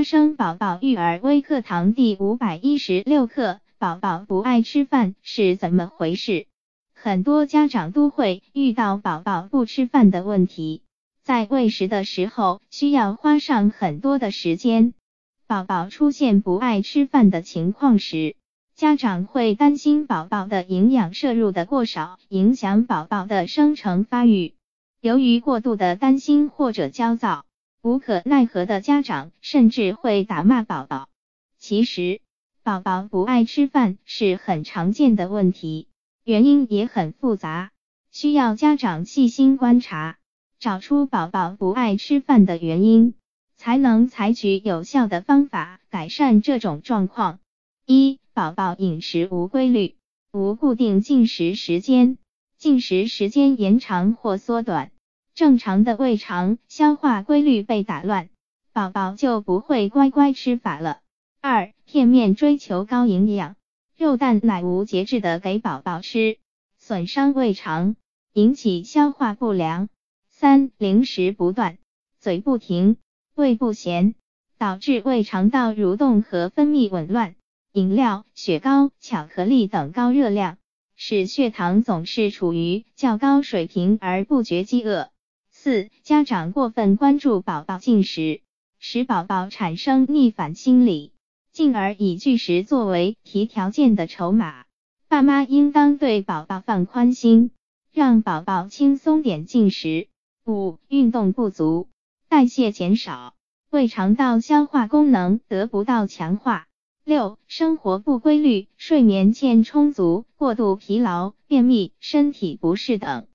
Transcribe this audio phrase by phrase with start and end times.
[0.00, 6.46] 花生宝宝育儿微课堂第五百一十六课：宝宝不爱吃饭是怎么回事？
[6.94, 10.80] 很多家长都会遇到宝宝不吃饭的问题，
[11.22, 14.94] 在喂食的时候需要花上很多的时间。
[15.46, 18.36] 宝宝出现不爱吃饭的情况时，
[18.74, 24.54] 家长会担心宝宝的营养摄入的过少，影响宝宝的生成发育。
[25.02, 27.44] 由于过度的担心或者焦躁。
[27.82, 31.08] 无可奈何的家长甚至会打骂宝宝。
[31.58, 32.20] 其实，
[32.62, 35.88] 宝宝不爱吃饭是很常见的问题，
[36.22, 37.70] 原因也很复杂，
[38.10, 40.18] 需要家长细心观察，
[40.58, 43.14] 找出宝宝不爱吃饭的原因，
[43.56, 47.38] 才能采取有效的方法改善这种状况。
[47.86, 49.96] 一、宝宝饮食无规律，
[50.32, 52.18] 无固定进食时间，
[52.58, 54.92] 进食时间延长或缩短。
[55.34, 58.28] 正常的胃肠消化规律被打乱，
[58.72, 61.00] 宝宝就不会乖乖吃法了。
[61.40, 63.56] 二、片面追求高营养，
[63.96, 66.38] 肉蛋奶无节制的给宝宝吃，
[66.76, 67.96] 损伤胃肠，
[68.34, 69.88] 引起消化不良。
[70.28, 71.78] 三、零食不断，
[72.18, 72.96] 嘴不停，
[73.34, 74.14] 胃不闲，
[74.58, 77.34] 导致胃肠道蠕动和分泌紊乱。
[77.72, 80.58] 饮料、雪糕、巧克力等高热量，
[80.96, 85.08] 使血糖总是处于较高水平而不觉饥饿。
[85.62, 88.40] 四、家长过分关注宝宝进食，
[88.78, 91.12] 使宝宝产生逆反心理，
[91.52, 94.64] 进而以拒食作为提条件的筹码。
[95.06, 97.50] 爸妈应当对宝宝放宽心，
[97.92, 100.08] 让宝宝轻松点进食。
[100.46, 101.88] 五、运动不足，
[102.30, 103.34] 代谢减少，
[103.68, 106.68] 胃肠道消化功能得不到强化。
[107.04, 113.26] 六、生活不规律，睡眠欠充足，过度疲劳，便秘，身体不适等。